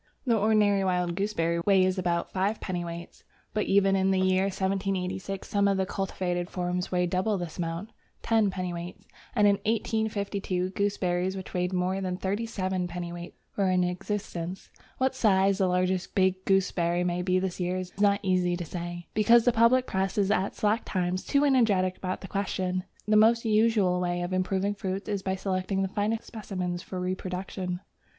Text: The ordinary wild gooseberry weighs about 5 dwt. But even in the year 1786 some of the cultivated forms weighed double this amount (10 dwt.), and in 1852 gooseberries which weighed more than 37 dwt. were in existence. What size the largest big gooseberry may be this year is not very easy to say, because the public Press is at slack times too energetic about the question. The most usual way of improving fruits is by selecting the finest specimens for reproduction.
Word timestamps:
The 0.25 0.35
ordinary 0.35 0.83
wild 0.83 1.13
gooseberry 1.13 1.59
weighs 1.59 1.99
about 1.99 2.31
5 2.33 2.59
dwt. 2.59 3.21
But 3.53 3.67
even 3.67 3.95
in 3.95 4.09
the 4.09 4.19
year 4.19 4.45
1786 4.45 5.47
some 5.47 5.67
of 5.67 5.77
the 5.77 5.85
cultivated 5.85 6.49
forms 6.49 6.91
weighed 6.91 7.11
double 7.11 7.37
this 7.37 7.59
amount 7.59 7.91
(10 8.23 8.49
dwt.), 8.49 8.95
and 9.35 9.45
in 9.47 9.57
1852 9.57 10.71
gooseberries 10.71 11.37
which 11.37 11.53
weighed 11.53 11.71
more 11.71 12.01
than 12.01 12.17
37 12.17 12.87
dwt. 12.87 13.33
were 13.55 13.69
in 13.69 13.83
existence. 13.83 14.71
What 14.97 15.13
size 15.13 15.59
the 15.59 15.67
largest 15.67 16.15
big 16.15 16.45
gooseberry 16.45 17.03
may 17.03 17.21
be 17.21 17.37
this 17.37 17.59
year 17.59 17.77
is 17.77 17.91
not 18.01 18.21
very 18.23 18.33
easy 18.33 18.57
to 18.57 18.65
say, 18.65 19.05
because 19.13 19.45
the 19.45 19.51
public 19.51 19.85
Press 19.85 20.17
is 20.17 20.31
at 20.31 20.55
slack 20.55 20.81
times 20.83 21.23
too 21.23 21.45
energetic 21.45 21.95
about 21.97 22.21
the 22.21 22.27
question. 22.27 22.85
The 23.07 23.17
most 23.17 23.45
usual 23.45 23.99
way 24.01 24.23
of 24.23 24.33
improving 24.33 24.73
fruits 24.73 25.07
is 25.07 25.21
by 25.21 25.35
selecting 25.35 25.83
the 25.83 25.87
finest 25.89 26.23
specimens 26.23 26.81
for 26.81 26.99
reproduction. 26.99 27.81